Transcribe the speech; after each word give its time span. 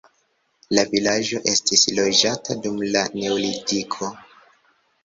La 0.77 0.85
vilaĝo 0.93 1.41
estis 1.53 1.85
loĝata 1.99 2.59
dum 2.65 2.83
la 2.97 3.07
neolitiko. 3.21 4.13